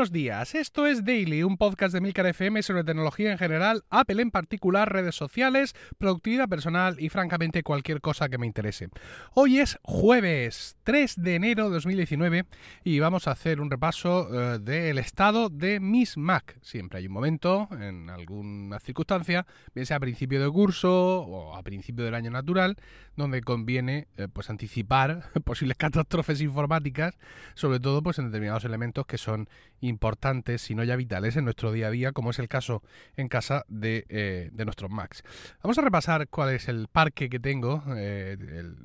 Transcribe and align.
Buenos 0.00 0.12
días, 0.12 0.54
esto 0.54 0.86
es 0.86 1.04
Daily, 1.04 1.42
un 1.42 1.58
podcast 1.58 1.92
de 1.92 2.00
Milcar 2.00 2.24
FM 2.24 2.62
sobre 2.62 2.84
tecnología 2.84 3.32
en 3.32 3.36
general, 3.36 3.84
Apple 3.90 4.22
en 4.22 4.30
particular, 4.30 4.90
redes 4.90 5.14
sociales, 5.14 5.74
productividad 5.98 6.48
personal 6.48 6.96
y 6.98 7.10
francamente 7.10 7.62
cualquier 7.62 8.00
cosa 8.00 8.30
que 8.30 8.38
me 8.38 8.46
interese. 8.46 8.88
Hoy 9.34 9.58
es 9.58 9.78
jueves 9.82 10.78
3 10.84 11.16
de 11.20 11.34
enero 11.34 11.64
de 11.66 11.74
2019 11.74 12.46
y 12.82 12.98
vamos 12.98 13.28
a 13.28 13.32
hacer 13.32 13.60
un 13.60 13.70
repaso 13.70 14.54
eh, 14.54 14.58
del 14.58 14.96
estado 14.96 15.50
de 15.50 15.80
mis 15.80 16.16
Mac. 16.16 16.56
Siempre 16.62 17.00
hay 17.00 17.06
un 17.06 17.12
momento, 17.12 17.68
en 17.78 18.08
alguna 18.08 18.80
circunstancia, 18.80 19.46
bien 19.74 19.84
sea 19.84 19.98
a 19.98 20.00
principio 20.00 20.42
de 20.42 20.50
curso 20.50 21.20
o 21.20 21.54
a 21.54 21.62
principio 21.62 22.06
del 22.06 22.14
año 22.14 22.30
natural, 22.30 22.78
donde 23.16 23.42
conviene 23.42 24.08
eh, 24.16 24.28
pues 24.32 24.48
anticipar 24.48 25.24
posibles 25.44 25.76
catástrofes 25.76 26.40
informáticas, 26.40 27.18
sobre 27.52 27.80
todo 27.80 28.02
pues 28.02 28.18
en 28.18 28.28
determinados 28.28 28.64
elementos 28.64 29.04
que 29.04 29.18
son 29.18 29.46
importantes, 29.90 30.62
si 30.62 30.74
no 30.74 30.84
ya 30.84 30.96
vitales, 30.96 31.36
en 31.36 31.44
nuestro 31.44 31.72
día 31.72 31.88
a 31.88 31.90
día, 31.90 32.12
como 32.12 32.30
es 32.30 32.38
el 32.38 32.48
caso 32.48 32.82
en 33.16 33.28
casa 33.28 33.64
de, 33.68 34.06
eh, 34.08 34.50
nuestros 34.64 34.90
Macs. 34.90 35.22
Vamos 35.62 35.76
a 35.78 35.82
repasar 35.82 36.28
cuál 36.28 36.54
es 36.54 36.68
el 36.68 36.88
parque 36.88 37.28
que 37.28 37.38
tengo. 37.38 37.82
Eh, 37.96 38.36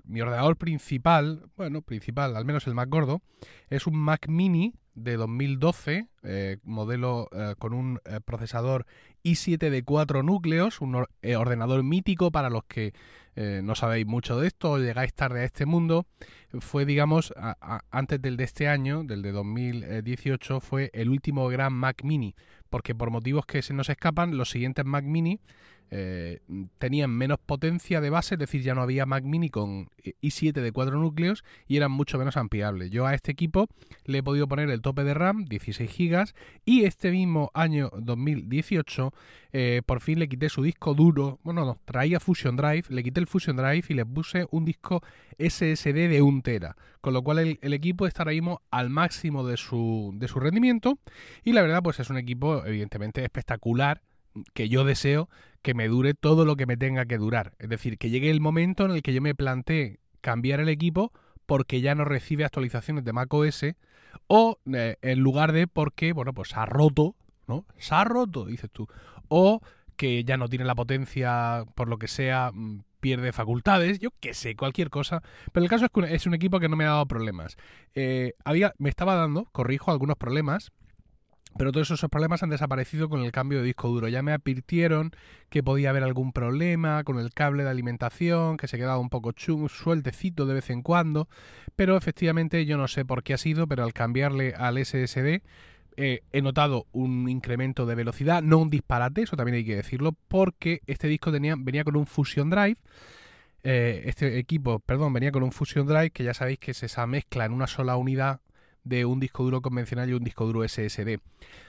mi 0.03 0.19
ordenador 0.21 0.57
principal, 0.57 1.49
bueno, 1.55 1.81
principal, 1.81 2.35
al 2.35 2.45
menos 2.45 2.67
el 2.67 2.73
más 2.73 2.89
gordo, 2.89 3.21
es 3.69 3.87
un 3.87 3.95
Mac 3.95 4.27
Mini 4.27 4.73
de 4.95 5.17
2012, 5.17 6.07
eh, 6.23 6.57
modelo 6.63 7.29
con 7.59 7.73
un 7.73 7.99
procesador 8.25 8.85
i7 9.23 9.69
de 9.69 9.83
4 9.83 10.23
núcleos, 10.23 10.81
un 10.81 10.95
ordenador 10.95 11.83
mítico 11.83 12.31
para 12.31 12.49
los 12.49 12.63
que 12.65 12.93
no 13.35 13.75
sabéis 13.75 14.05
mucho 14.05 14.39
de 14.39 14.47
esto 14.47 14.71
o 14.71 14.77
llegáis 14.79 15.13
tarde 15.13 15.41
a 15.41 15.43
este 15.43 15.65
mundo 15.65 16.07
fue, 16.61 16.85
digamos, 16.85 17.33
antes 17.91 18.21
del 18.21 18.37
de 18.37 18.43
este 18.43 18.67
año, 18.67 19.03
del 19.03 19.21
de 19.21 19.31
2018, 19.31 20.59
fue 20.59 20.89
el 20.93 21.09
último 21.09 21.47
gran 21.47 21.73
Mac 21.73 22.03
Mini, 22.03 22.35
porque 22.69 22.95
por 22.95 23.11
motivos 23.11 23.45
que 23.45 23.61
se 23.61 23.73
nos 23.73 23.89
escapan, 23.89 24.37
los 24.37 24.49
siguientes 24.49 24.85
Mac 24.85 25.03
Mini 25.03 25.41
eh, 25.91 26.39
tenían 26.77 27.11
menos 27.11 27.39
potencia 27.39 28.01
de 28.01 28.09
base, 28.09 28.35
es 28.35 28.39
decir, 28.39 28.61
ya 28.61 28.73
no 28.73 28.81
había 28.81 29.05
Mac 29.05 29.23
Mini 29.23 29.49
con 29.49 29.89
i7 30.03 30.53
de 30.53 30.71
4 30.71 30.99
núcleos 30.99 31.43
y 31.67 31.77
eran 31.77 31.91
mucho 31.91 32.17
menos 32.17 32.37
ampliables. 32.37 32.91
Yo 32.91 33.05
a 33.05 33.13
este 33.13 33.31
equipo 33.31 33.67
le 34.05 34.19
he 34.19 34.23
podido 34.23 34.47
poner 34.47 34.69
el 34.69 34.81
tope 34.81 35.03
de 35.03 35.13
RAM, 35.13 35.45
16 35.45 35.91
GB, 35.97 36.33
y 36.65 36.83
este 36.83 37.11
mismo 37.11 37.51
año 37.53 37.91
2018 37.97 39.13
eh, 39.57 39.81
por 39.85 40.01
fin 40.01 40.19
le 40.19 40.27
quité 40.27 40.49
su 40.49 40.63
disco 40.63 40.93
duro, 40.93 41.39
bueno, 41.43 41.63
no, 41.63 41.79
traía 41.85 42.19
Fusion 42.19 42.57
Drive, 42.57 42.85
le 42.89 43.03
quité 43.03 43.21
el 43.21 43.27
Fusion 43.27 43.55
Drive 43.55 43.85
y 43.87 43.93
le 43.93 44.05
puse 44.05 44.47
un 44.51 44.65
disco 44.65 45.01
SSD 45.39 46.09
de 46.09 46.21
1 46.21 46.41
tera, 46.41 46.75
con 46.99 47.13
lo 47.13 47.21
cual 47.21 47.57
el, 47.61 47.73
equipo 47.73 48.05
ahora 48.05 48.31
mismo 48.31 48.61
al 48.69 48.89
máximo 48.89 49.47
de 49.47 49.55
su, 49.55 50.13
de 50.15 50.27
su 50.27 50.41
rendimiento 50.41 50.99
y 51.43 51.53
la 51.53 51.61
verdad 51.61 51.81
pues 51.81 52.01
es 52.01 52.09
un 52.09 52.17
equipo 52.17 52.65
evidentemente 52.65 53.23
espectacular 53.23 54.01
que 54.53 54.69
yo 54.69 54.83
deseo 54.83 55.29
que 55.61 55.73
me 55.73 55.87
dure 55.87 56.13
todo 56.13 56.45
lo 56.45 56.55
que 56.55 56.65
me 56.65 56.77
tenga 56.77 57.05
que 57.05 57.17
durar. 57.17 57.53
Es 57.59 57.69
decir, 57.69 57.97
que 57.97 58.09
llegue 58.09 58.29
el 58.29 58.41
momento 58.41 58.85
en 58.85 58.91
el 58.91 59.01
que 59.01 59.13
yo 59.13 59.21
me 59.21 59.35
plantee 59.35 59.99
cambiar 60.21 60.59
el 60.59 60.69
equipo 60.69 61.11
porque 61.45 61.81
ya 61.81 61.95
no 61.95 62.05
recibe 62.05 62.45
actualizaciones 62.45 63.03
de 63.03 63.13
macOS 63.13 63.65
o 64.27 64.59
eh, 64.73 64.97
en 65.01 65.19
lugar 65.19 65.51
de 65.51 65.67
porque, 65.67 66.13
bueno, 66.13 66.33
pues 66.33 66.49
se 66.49 66.59
ha 66.59 66.65
roto, 66.65 67.15
¿no? 67.47 67.65
Se 67.77 67.95
ha 67.95 68.03
roto, 68.03 68.45
dices 68.45 68.69
tú. 68.71 68.87
O 69.27 69.61
que 69.95 70.23
ya 70.23 70.37
no 70.37 70.49
tiene 70.49 70.65
la 70.65 70.75
potencia, 70.75 71.63
por 71.75 71.87
lo 71.87 71.97
que 71.97 72.07
sea, 72.07 72.51
mm, 72.53 72.83
pierde 72.99 73.31
facultades, 73.31 73.99
yo 73.99 74.09
qué 74.19 74.33
sé, 74.33 74.55
cualquier 74.55 74.89
cosa. 74.89 75.21
Pero 75.51 75.63
el 75.63 75.69
caso 75.69 75.85
es 75.85 75.91
que 75.91 76.13
es 76.13 76.25
un 76.25 76.33
equipo 76.33 76.59
que 76.59 76.69
no 76.69 76.75
me 76.75 76.85
ha 76.85 76.89
dado 76.89 77.05
problemas. 77.05 77.55
Eh, 77.93 78.33
había, 78.43 78.73
me 78.77 78.89
estaba 78.89 79.15
dando, 79.15 79.45
corrijo, 79.51 79.91
algunos 79.91 80.17
problemas 80.17 80.71
pero 81.57 81.71
todos 81.71 81.89
esos 81.89 82.09
problemas 82.09 82.43
han 82.43 82.49
desaparecido 82.49 83.07
con 83.07 83.21
el 83.21 83.31
cambio 83.31 83.59
de 83.59 83.65
disco 83.65 83.87
duro. 83.87 84.07
Ya 84.07 84.21
me 84.21 84.33
advirtieron 84.33 85.11
que 85.49 85.63
podía 85.63 85.89
haber 85.89 86.03
algún 86.03 86.33
problema 86.33 87.03
con 87.03 87.19
el 87.19 87.33
cable 87.33 87.63
de 87.63 87.69
alimentación, 87.69 88.57
que 88.57 88.67
se 88.67 88.77
quedaba 88.77 88.99
un 88.99 89.09
poco 89.09 89.31
chung, 89.31 89.69
sueltecito 89.69 90.45
de 90.45 90.55
vez 90.55 90.69
en 90.69 90.81
cuando. 90.81 91.29
Pero 91.75 91.95
efectivamente 91.97 92.65
yo 92.65 92.77
no 92.77 92.87
sé 92.87 93.05
por 93.05 93.23
qué 93.23 93.33
ha 93.33 93.37
sido, 93.37 93.67
pero 93.67 93.83
al 93.83 93.93
cambiarle 93.93 94.53
al 94.55 94.83
SSD 94.83 95.41
eh, 95.97 96.23
he 96.33 96.41
notado 96.41 96.87
un 96.91 97.29
incremento 97.29 97.85
de 97.85 97.95
velocidad, 97.95 98.43
no 98.43 98.57
un 98.57 98.69
disparate, 98.69 99.21
eso 99.21 99.37
también 99.37 99.55
hay 99.55 99.65
que 99.65 99.77
decirlo, 99.77 100.13
porque 100.27 100.81
este 100.87 101.07
disco 101.07 101.31
tenía, 101.31 101.55
venía 101.57 101.85
con 101.85 101.95
un 101.95 102.05
Fusion 102.05 102.49
Drive. 102.49 102.77
Eh, 103.63 104.03
este 104.05 104.37
equipo, 104.37 104.79
perdón, 104.79 105.13
venía 105.13 105.31
con 105.31 105.41
un 105.41 105.51
Fusion 105.51 105.87
Drive 105.87 106.11
que 106.11 106.23
ya 106.23 106.33
sabéis 106.33 106.59
que 106.59 106.71
es 106.71 106.83
esa 106.83 107.07
mezcla 107.07 107.45
en 107.45 107.53
una 107.53 107.65
sola 107.65 107.95
unidad 107.95 108.41
de 108.85 109.03
un 109.03 109.19
disco 109.19 109.43
duro 109.43 109.61
convencional 109.61 110.09
y 110.09 110.13
un 110.13 110.23
disco 110.23 110.45
duro 110.45 110.65
SSD. 110.65 111.19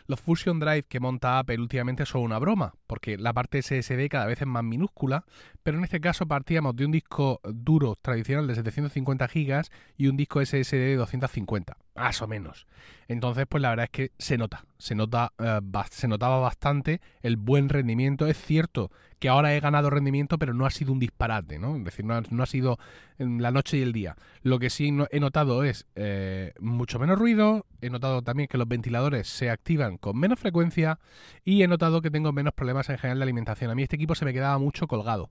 Los 0.07 0.21
Fusion 0.21 0.61
Drive 0.61 0.85
que 0.85 1.01
monta 1.01 1.41
Apple 1.41 1.59
últimamente 1.59 2.07
son 2.07 2.23
una 2.23 2.39
broma, 2.39 2.75
porque 2.87 3.19
la 3.19 3.33
parte 3.33 3.61
SSD 3.61 4.09
cada 4.09 4.27
vez 4.27 4.41
es 4.41 4.47
más 4.47 4.63
minúscula, 4.63 5.25
pero 5.65 5.79
en 5.79 5.85
este 5.85 6.01
caso 6.01 6.27
partíamos 6.27 6.77
de 6.77 6.85
un 6.85 6.93
disco 6.93 7.41
duro 7.43 7.97
tradicional 8.01 8.47
de 8.47 8.55
750 8.55 9.27
GB 9.27 9.65
y 9.97 10.07
un 10.07 10.17
disco 10.17 10.45
SSD 10.45 10.77
de 10.77 10.97
250, 10.97 11.77
más 11.97 12.23
o 12.23 12.29
menos. 12.29 12.67
Entonces, 13.09 13.47
pues 13.49 13.63
la 13.63 13.71
verdad 13.71 13.85
es 13.85 13.91
que 13.91 14.13
se 14.19 14.37
nota, 14.37 14.65
se 14.79 14.95
nota, 14.95 15.33
eh, 15.39 15.61
se 15.91 16.09
notaba 16.09 16.41
bastante 16.41 17.01
el 17.23 17.37
buen 17.37 17.69
rendimiento. 17.69 18.27
Es 18.27 18.37
cierto 18.37 18.91
que 19.19 19.29
ahora 19.29 19.55
he 19.55 19.61
ganado 19.61 19.91
rendimiento, 19.91 20.39
pero 20.39 20.55
no 20.55 20.67
ha 20.67 20.71
sido 20.71 20.93
un 20.93 20.99
disparate, 20.99 21.59
¿no? 21.59 21.77
Es 21.77 21.85
decir, 21.85 22.05
no 22.05 22.43
ha, 22.43 22.47
sido 22.47 22.79
en 23.19 23.41
la 23.41 23.51
noche 23.51 23.79
y 23.79 23.83
el 23.83 23.93
día. 23.93 24.17
Lo 24.43 24.59
que 24.59 24.71
sí 24.71 24.93
he 25.11 25.21
notado 25.21 25.63
es 25.63 25.87
eh, 25.95 26.53
mucho 26.61 26.99
menos 26.99 27.19
ruido, 27.19 27.67
he 27.81 27.91
notado 27.91 28.23
también 28.23 28.49
que 28.49 28.59
los 28.59 28.69
ventiladores 28.69 29.29
se 29.29 29.51
activan 29.51 29.97
con 29.97 30.19
menos 30.19 30.39
frecuencia 30.39 30.99
y 31.45 31.63
he 31.63 31.69
notado 31.69 32.03
que 32.03 32.11
tengo 32.11 32.33
menos 32.33 32.53
problemas 32.55 32.89
en 32.91 32.99
general 32.99 33.19
de 33.19 33.25
alimentación. 33.25 33.71
A 33.71 33.75
mí 33.75 33.83
este 33.83 33.97
equipo 33.97 34.15
se 34.15 34.25
me 34.25 34.33
quedaba 34.33 34.59
mucho 34.59 34.87
colgado. 34.87 35.31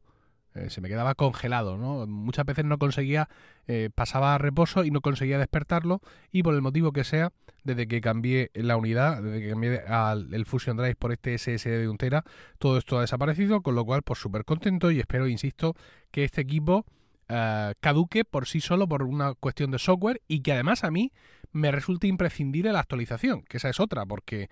Eh, 0.55 0.69
se 0.69 0.79
me 0.79 0.87
quedaba 0.87 1.15
congelado, 1.15 1.77
¿no? 1.77 2.07
Muchas 2.07 2.45
veces 2.45 2.63
no 2.63 2.77
conseguía, 2.77 3.27
eh, 3.67 3.89
pasaba 3.93 4.35
a 4.35 4.37
reposo 4.37 4.85
y 4.85 4.91
no 4.91 5.01
conseguía 5.01 5.37
despertarlo 5.37 6.01
y 6.31 6.43
por 6.43 6.55
el 6.55 6.61
motivo 6.61 6.93
que 6.93 7.03
sea, 7.03 7.33
desde 7.65 7.87
que 7.87 7.99
cambié 7.99 8.51
la 8.53 8.77
unidad, 8.77 9.21
desde 9.21 9.41
que 9.41 9.49
cambié 9.49 9.79
al, 9.79 10.33
el 10.33 10.45
Fusion 10.45 10.77
Drive 10.77 10.95
por 10.95 11.11
este 11.11 11.37
SSD 11.37 11.81
de 11.81 11.89
un 11.89 11.97
tera, 11.97 12.23
todo 12.57 12.77
esto 12.77 12.97
ha 12.97 13.01
desaparecido, 13.01 13.61
con 13.61 13.75
lo 13.75 13.83
cual 13.83 14.01
pues 14.01 14.19
súper 14.19 14.45
contento 14.45 14.91
y 14.91 14.99
espero, 14.99 15.27
insisto, 15.27 15.75
que 16.11 16.23
este 16.23 16.41
equipo 16.41 16.85
eh, 17.27 17.73
caduque 17.81 18.23
por 18.23 18.47
sí 18.47 18.61
solo 18.61 18.87
por 18.87 19.03
una 19.03 19.33
cuestión 19.33 19.71
de 19.71 19.79
software 19.79 20.21
y 20.29 20.39
que 20.39 20.53
además 20.53 20.85
a 20.85 20.91
mí 20.91 21.11
me 21.51 21.71
resulte 21.71 22.07
imprescindible 22.07 22.71
la 22.71 22.79
actualización, 22.79 23.41
que 23.43 23.57
esa 23.57 23.69
es 23.69 23.79
otra, 23.79 24.05
porque 24.05 24.49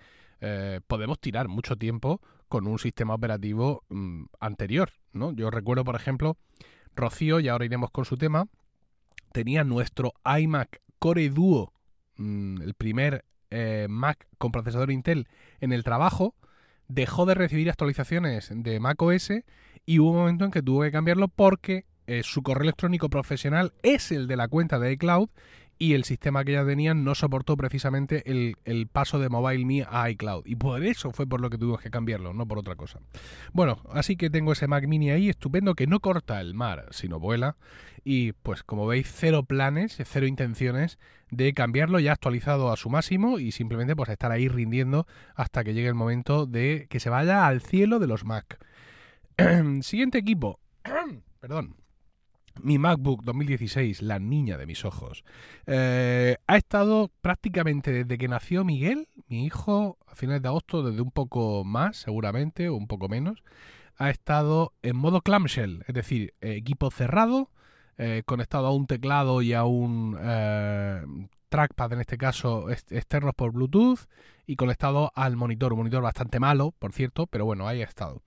podemos 0.86 1.18
tirar 1.20 1.48
mucho 1.48 1.74
tiempo 1.74 2.20
con 2.54 2.68
un 2.68 2.78
sistema 2.78 3.14
operativo 3.14 3.82
mm, 3.88 4.26
anterior, 4.38 4.92
¿no? 5.12 5.32
Yo 5.32 5.50
recuerdo, 5.50 5.82
por 5.82 5.96
ejemplo, 5.96 6.36
Rocío, 6.94 7.40
y 7.40 7.48
ahora 7.48 7.64
iremos 7.64 7.90
con 7.90 8.04
su 8.04 8.16
tema, 8.16 8.46
tenía 9.32 9.64
nuestro 9.64 10.12
iMac 10.24 10.80
Core 11.00 11.30
Duo, 11.30 11.72
mm, 12.16 12.62
el 12.62 12.74
primer 12.74 13.24
eh, 13.50 13.88
Mac 13.90 14.28
con 14.38 14.52
procesador 14.52 14.92
Intel 14.92 15.26
en 15.60 15.72
el 15.72 15.82
trabajo, 15.82 16.36
dejó 16.86 17.26
de 17.26 17.34
recibir 17.34 17.68
actualizaciones 17.70 18.52
de 18.54 18.78
Mac 18.78 19.02
OS 19.02 19.32
y 19.84 19.98
hubo 19.98 20.12
un 20.12 20.18
momento 20.18 20.44
en 20.44 20.52
que 20.52 20.62
tuvo 20.62 20.82
que 20.82 20.92
cambiarlo 20.92 21.26
porque 21.26 21.86
eh, 22.06 22.22
su 22.22 22.44
correo 22.44 22.62
electrónico 22.62 23.08
profesional 23.08 23.72
es 23.82 24.12
el 24.12 24.28
de 24.28 24.36
la 24.36 24.46
cuenta 24.46 24.78
de 24.78 24.92
iCloud 24.92 25.28
y 25.84 25.92
el 25.92 26.04
sistema 26.04 26.44
que 26.44 26.52
ya 26.52 26.64
tenían 26.64 27.04
no 27.04 27.14
soportó 27.14 27.58
precisamente 27.58 28.22
el, 28.24 28.86
paso 28.90 29.18
de 29.18 29.28
MobileMe 29.28 29.84
a 29.86 30.08
iCloud. 30.08 30.46
Y 30.46 30.56
por 30.56 30.82
eso 30.82 31.12
fue 31.12 31.26
por 31.26 31.42
lo 31.42 31.50
que 31.50 31.58
tuvimos 31.58 31.82
que 31.82 31.90
cambiarlo, 31.90 32.32
no 32.32 32.48
por 32.48 32.58
otra 32.58 32.74
cosa. 32.74 33.00
Bueno, 33.52 33.82
así 33.92 34.16
que 34.16 34.30
tengo 34.30 34.52
ese 34.52 34.66
Mac 34.66 34.86
Mini 34.86 35.10
ahí, 35.10 35.28
estupendo, 35.28 35.74
que 35.74 35.86
no 35.86 36.00
corta 36.00 36.40
el 36.40 36.54
mar, 36.54 36.86
sino 36.90 37.20
vuela. 37.20 37.56
Y 38.02 38.32
pues 38.32 38.62
como 38.62 38.86
veis, 38.86 39.12
cero 39.14 39.42
planes, 39.42 39.98
cero 40.06 40.26
intenciones 40.26 40.98
de 41.30 41.52
cambiarlo 41.52 42.00
ya 42.00 42.12
actualizado 42.12 42.72
a 42.72 42.78
su 42.78 42.88
máximo 42.88 43.38
y 43.38 43.52
simplemente 43.52 43.94
pues 43.94 44.08
estar 44.08 44.32
ahí 44.32 44.48
rindiendo 44.48 45.06
hasta 45.34 45.64
que 45.64 45.74
llegue 45.74 45.88
el 45.88 45.94
momento 45.94 46.46
de 46.46 46.86
que 46.88 46.98
se 46.98 47.10
vaya 47.10 47.46
al 47.46 47.60
cielo 47.60 47.98
de 47.98 48.06
los 48.06 48.24
Mac. 48.24 48.58
Siguiente 49.82 50.16
equipo. 50.16 50.60
Perdón 51.40 51.83
mi 52.62 52.78
MacBook 52.78 53.22
2016, 53.24 54.02
la 54.02 54.18
niña 54.18 54.56
de 54.56 54.66
mis 54.66 54.84
ojos, 54.84 55.24
eh, 55.66 56.36
ha 56.46 56.56
estado 56.56 57.10
prácticamente 57.20 57.92
desde 57.92 58.18
que 58.18 58.28
nació 58.28 58.64
Miguel, 58.64 59.08
mi 59.28 59.44
hijo, 59.44 59.98
a 60.06 60.14
finales 60.14 60.42
de 60.42 60.48
agosto, 60.48 60.82
desde 60.82 61.02
un 61.02 61.10
poco 61.10 61.64
más 61.64 61.96
seguramente, 61.96 62.68
o 62.68 62.76
un 62.76 62.86
poco 62.86 63.08
menos, 63.08 63.42
ha 63.96 64.10
estado 64.10 64.72
en 64.82 64.96
modo 64.96 65.20
clamshell, 65.20 65.84
es 65.86 65.94
decir, 65.94 66.34
equipo 66.40 66.90
cerrado, 66.90 67.50
eh, 67.98 68.22
conectado 68.26 68.66
a 68.66 68.72
un 68.74 68.86
teclado 68.86 69.42
y 69.42 69.52
a 69.52 69.64
un 69.64 70.16
trackpad, 71.48 71.92
en 71.92 72.00
este 72.00 72.18
caso 72.18 72.68
externos 72.70 73.32
por 73.36 73.52
Bluetooth, 73.52 74.08
y 74.46 74.56
conectado 74.56 75.12
al 75.14 75.36
monitor. 75.36 75.72
Un 75.72 75.78
monitor 75.78 76.02
bastante 76.02 76.40
malo, 76.40 76.74
por 76.78 76.92
cierto, 76.92 77.26
pero 77.26 77.44
bueno, 77.44 77.66
ahí 77.66 77.80
ha 77.80 77.84
estado. 77.84 78.22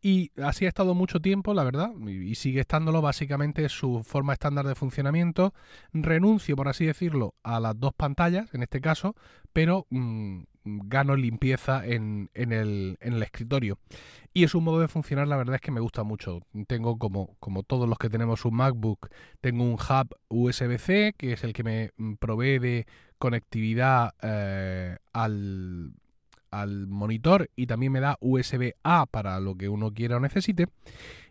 Y 0.00 0.32
así 0.42 0.66
ha 0.66 0.68
estado 0.68 0.94
mucho 0.94 1.20
tiempo, 1.20 1.54
la 1.54 1.64
verdad, 1.64 1.90
y 2.06 2.34
sigue 2.34 2.60
estándolo. 2.60 3.00
Básicamente 3.00 3.68
su 3.68 4.02
forma 4.02 4.32
estándar 4.32 4.66
de 4.66 4.74
funcionamiento. 4.74 5.54
Renuncio, 5.92 6.56
por 6.56 6.68
así 6.68 6.86
decirlo, 6.86 7.34
a 7.42 7.60
las 7.60 7.78
dos 7.78 7.94
pantallas, 7.94 8.52
en 8.54 8.62
este 8.62 8.80
caso, 8.80 9.14
pero 9.52 9.86
mm, 9.90 10.42
gano 10.64 11.16
limpieza 11.16 11.86
en, 11.86 12.30
el, 12.34 12.98
en, 13.00 13.12
el, 13.14 13.22
escritorio. 13.22 13.78
Y 14.34 14.44
es 14.44 14.54
un 14.54 14.64
modo 14.64 14.80
de 14.80 14.88
funcionar, 14.88 15.28
la 15.28 15.36
verdad 15.36 15.56
es 15.56 15.60
que 15.60 15.70
me 15.70 15.80
gusta 15.80 16.04
mucho. 16.04 16.40
Tengo 16.66 16.98
como, 16.98 17.36
como 17.38 17.62
todos 17.62 17.88
los 17.88 17.98
que 17.98 18.08
tenemos 18.08 18.44
un 18.46 18.54
MacBook, 18.54 19.10
tengo 19.40 19.64
un 19.64 19.74
hub 19.74 20.16
USB-C, 20.28 21.14
que 21.18 21.32
es 21.34 21.44
el 21.44 21.52
que 21.52 21.62
me 21.62 21.90
mm, 21.96 22.14
provee 22.14 22.58
de 22.58 22.86
conectividad 23.18 24.14
eh, 24.22 24.96
al, 25.12 25.92
al 26.50 26.86
monitor 26.86 27.50
y 27.56 27.66
también 27.66 27.92
me 27.92 28.00
da 28.00 28.16
USB-A 28.20 29.06
para 29.06 29.38
lo 29.38 29.56
que 29.56 29.68
uno 29.68 29.92
quiera 29.92 30.16
o 30.16 30.20
necesite. 30.20 30.66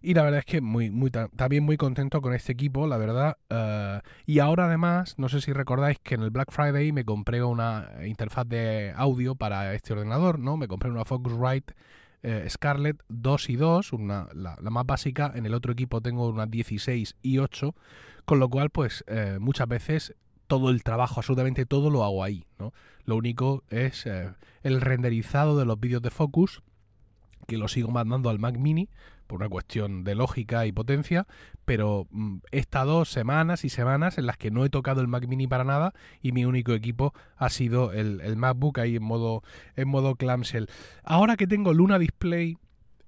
Y 0.03 0.13
la 0.13 0.21
verdad 0.24 0.39
es 0.39 0.45
que 0.45 0.62
muy, 0.62 0.92
muy, 0.92 1.09
también 1.09 1.63
muy 1.63 1.77
contento 1.77 2.21
con 2.21 2.36
este 2.36 2.51
equipo, 2.51 2.86
la 2.86 2.98
verdad. 2.98 3.38
Eh, 3.50 4.00
y 4.27 4.39
ahora 4.39 4.65
además, 4.65 5.15
no 5.18 5.27
sé 5.27 5.42
si 5.42 5.53
recordáis 5.53 5.98
que 6.00 6.15
en 6.15 6.21
el 6.21 6.30
Black 6.30 6.51
Friday 6.51 6.92
me 6.92 7.03
compré 7.03 7.44
una 7.44 7.89
interfaz 8.06 8.48
de 8.48 8.94
audio 8.95 9.33
para 9.33 9.74
este 9.74 9.94
ordenador, 9.94 10.38
¿no? 10.38 10.56
Me 10.56 10.68
compré 10.68 10.92
una 10.92 11.06
Focusrite 11.06 11.74
eh, 12.24 12.48
Scarlett 12.50 13.02
2 13.10 13.50
y 13.50 13.56
2, 13.56 13.94
una, 13.94 14.28
la, 14.34 14.58
más 14.62 14.86
básica. 14.86 15.32
En 15.36 15.46
el 15.46 15.54
otro 15.54 15.74
equipo 15.74 16.02
tengo 16.02 16.28
una 16.28 16.46
16 16.46 17.16
y 17.22 17.38
8, 17.40 17.76
con 18.26 18.40
lo 18.40 18.50
cual, 18.50 18.70
pues 18.70 19.04
muchas 19.40 19.68
veces 19.68 20.16
todo 20.52 20.70
el 20.70 20.84
trabajo, 20.84 21.22
absolutamente 21.22 21.66
todo 21.66 21.90
lo 21.90 22.04
hago 22.04 22.26
ahí, 22.26 22.44
¿no? 22.60 22.74
Lo 23.06 23.16
único 23.16 23.64
es 23.70 24.06
eh, 24.06 24.34
el 24.64 24.82
renderizado 24.82 25.58
de 25.58 25.64
los 25.64 25.80
vídeos 25.80 26.02
de 26.02 26.10
Focus, 26.10 26.62
que 27.48 27.58
lo 27.58 27.70
sigo 27.70 27.90
mandando 27.90 28.30
al 28.30 28.38
Mac 28.38 28.58
Mini 28.58 28.90
por 29.31 29.39
una 29.39 29.48
cuestión 29.48 30.04
de 30.04 30.13
lógica 30.13 30.66
y 30.66 30.74
potencia, 30.74 31.25
pero 31.63 32.06
mm, 32.12 32.39
he 32.51 32.60
estado 32.60 33.06
semanas 33.06 33.63
y 33.63 33.69
semanas 33.69 34.18
en 34.18 34.25
las 34.25 34.36
que 34.36 34.51
no 34.51 34.66
he 34.66 34.69
tocado 34.69 35.00
el 35.00 35.07
Mac 35.07 35.25
Mini 35.25 35.48
para 35.48 35.63
nada 35.63 35.94
y 36.22 36.33
mi 36.33 36.44
único 36.44 36.74
equipo 36.74 37.13
ha 37.38 37.50
sido 37.50 37.94
el, 37.94 38.36
MacBook 38.36 38.80
ahí 38.80 38.98
en 38.98 39.04
modo, 39.04 39.42
en 39.78 39.88
modo 39.88 40.16
clamshell. 40.16 40.68
Ahora 41.06 41.38
que 41.38 41.48
tengo 41.48 41.74
Luna 41.74 41.98
Display 41.98 42.57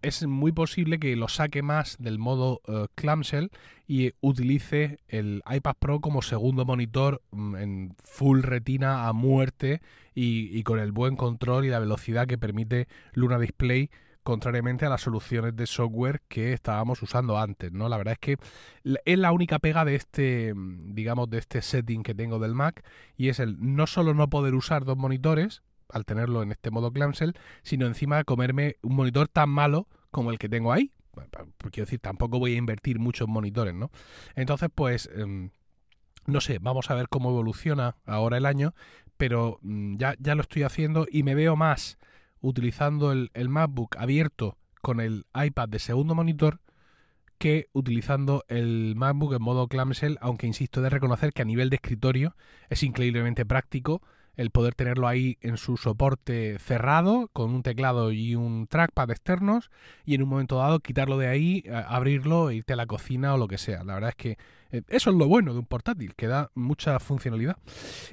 es 0.02 0.26
muy 0.26 0.54
posible 0.54 0.98
que 0.98 1.14
lo 1.18 1.28
saque 1.28 1.62
más 1.62 1.98
del 2.00 2.20
modo 2.20 2.62
uh, 2.70 2.86
clamshell 2.96 3.52
y 3.86 4.14
utilice 4.22 5.00
el 5.10 5.44
iPad 5.54 5.76
Pro 5.78 6.00
como 6.00 6.22
segundo 6.22 6.64
monitor 6.64 7.22
mm, 7.32 7.56
en 7.58 7.96
full 8.06 8.44
retina 8.44 9.10
a 9.10 9.14
muerte 9.14 9.82
y, 10.16 10.64
con 10.64 10.80
el 10.80 10.94
buen 10.94 11.18
control 11.18 11.66
y 11.66 11.70
la 11.70 11.80
velocidad 11.80 12.28
que 12.28 12.38
permite 12.38 12.88
Luna 13.12 13.40
Display 13.40 13.90
contrariamente 14.24 14.86
a 14.86 14.90
las 14.90 15.02
soluciones 15.02 15.56
de 15.56 15.68
software 15.68 16.22
que 16.28 16.54
estábamos 16.54 17.02
usando 17.02 17.38
antes, 17.38 17.72
¿no? 17.72 17.90
La 17.90 17.98
verdad 17.98 18.14
es 18.14 18.20
que 18.20 18.38
es 18.84 19.20
la 19.20 19.32
única 19.32 19.60
pega 19.60 19.86
de 19.86 19.96
este, 19.96 20.54
digamos, 20.56 21.30
de 21.30 21.38
este 21.40 21.62
setting 21.62 22.04
que 22.04 22.16
tengo 22.16 22.40
del 22.40 22.56
Mac 22.56 22.84
y 23.18 23.30
es 23.30 23.40
el 23.40 23.58
no 23.60 23.86
solo 23.88 24.14
no 24.14 24.30
poder 24.30 24.56
usar 24.56 24.86
dos 24.86 24.98
monitores, 24.98 25.62
al 25.90 26.06
tenerlo 26.06 26.42
en 26.42 26.52
este 26.52 26.72
modo 26.72 26.92
clamshell, 26.92 27.36
sino 27.62 27.86
encima 27.86 28.24
comerme 28.24 28.78
un 28.82 28.96
monitor 28.96 29.28
tan 29.28 29.50
malo 29.50 29.88
como 30.12 30.32
el 30.32 30.40
que 30.40 30.50
tengo 30.50 30.74
ahí. 30.74 30.92
Quiero 31.72 31.86
decir, 31.86 32.00
tampoco 32.00 32.40
voy 32.40 32.56
a 32.56 32.58
invertir 32.58 32.98
mucho 33.00 33.26
en 33.26 33.32
monitores, 33.32 33.76
¿no? 33.76 33.92
Entonces, 34.36 34.70
pues, 34.74 35.10
em, 35.14 35.52
no 36.26 36.42
sé, 36.42 36.58
vamos 36.60 36.90
a 36.90 36.96
ver 36.96 37.08
cómo 37.10 37.30
evoluciona 37.30 37.98
ahora 38.06 38.38
el 38.38 38.48
año, 38.48 38.74
pero 39.18 39.60
mm, 39.62 39.98
ya, 39.98 40.16
ya 40.18 40.34
lo 40.34 40.42
estoy 40.42 40.64
haciendo 40.64 41.06
y 41.12 41.22
me 41.22 41.36
veo 41.36 41.56
más 41.56 42.00
utilizando 42.44 43.12
el, 43.12 43.32
el 43.34 43.50
MacBook 43.50 43.98
abierto 43.98 44.58
con 44.82 45.00
el 45.00 45.26
iPad 45.34 45.70
de 45.70 45.80
segundo 45.80 46.14
monitor 46.14 46.60
que 47.40 47.70
utilizando 47.74 48.44
el 48.48 48.96
MacBook 48.96 49.34
en 49.34 49.42
modo 49.42 49.68
clamshell, 49.68 50.18
aunque 50.22 50.46
insisto 50.46 50.82
de 50.82 50.90
reconocer 50.90 51.34
que 51.34 51.42
a 51.42 51.46
nivel 51.46 51.70
de 51.70 51.78
escritorio 51.78 52.36
es 52.70 52.84
increíblemente 52.84 53.46
práctico 53.46 54.02
el 54.36 54.50
poder 54.50 54.76
tenerlo 54.76 55.08
ahí 55.08 55.38
en 55.42 55.58
su 55.58 55.78
soporte 55.78 56.58
cerrado, 56.60 57.30
con 57.34 57.54
un 57.54 57.64
teclado 57.64 58.12
y 58.12 58.36
un 58.36 58.68
trackpad 58.68 59.12
externos, 59.12 59.70
y 60.06 60.16
en 60.16 60.24
un 60.24 60.30
momento 60.30 60.58
dado 60.58 60.80
quitarlo 60.80 61.18
de 61.18 61.28
ahí, 61.28 61.64
abrirlo, 61.88 62.50
e 62.50 62.56
irte 62.56 62.74
a 62.74 62.76
la 62.76 62.86
cocina 62.86 63.34
o 63.34 63.38
lo 63.38 63.48
que 63.48 63.58
sea. 63.58 63.84
La 63.84 63.96
verdad 63.96 64.10
es 64.10 64.16
que 64.16 64.38
eh, 64.74 64.82
eso 64.90 65.12
es 65.12 65.16
lo 65.16 65.28
bueno 65.28 65.54
de 65.54 65.60
un 65.60 65.66
portátil, 65.66 66.16
que 66.16 66.28
da 66.28 66.50
mucha 66.56 67.00
funcionalidad. 67.00 67.58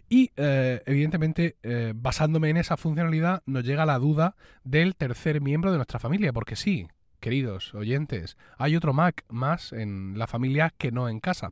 Y 0.09 0.31
eh, 0.37 0.83
evidentemente, 0.85 1.57
eh, 1.63 1.95
basándome 1.97 2.51
en 2.51 2.59
esa 2.59 2.77
funcionalidad, 2.77 3.43
nos 3.47 3.65
llega 3.65 3.87
la 3.87 3.99
duda 3.99 4.37
del 4.63 4.95
tercer 4.95 5.41
miembro 5.41 5.73
de 5.73 5.79
nuestra 5.79 5.99
familia, 5.99 6.35
porque 6.35 6.57
sí, 6.57 6.87
queridos 7.19 7.75
oyentes, 7.75 8.37
hay 8.59 8.77
otro 8.77 8.93
Mac 8.93 9.25
más 9.31 9.73
en 9.73 10.19
la 10.19 10.27
familia 10.27 10.73
que 10.77 10.93
no 10.93 11.09
en 11.09 11.21
casa. 11.21 11.51